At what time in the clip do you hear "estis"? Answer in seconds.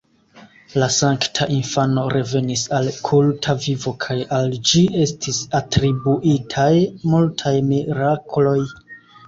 5.05-5.45